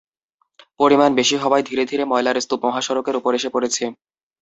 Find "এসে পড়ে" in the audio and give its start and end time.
3.35-3.67